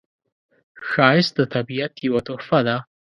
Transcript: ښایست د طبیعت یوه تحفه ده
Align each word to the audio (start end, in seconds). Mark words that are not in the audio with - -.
ښایست 0.89 1.33
د 1.37 1.39
طبیعت 1.53 1.93
یوه 2.07 2.21
تحفه 2.27 2.59
ده 2.67 2.77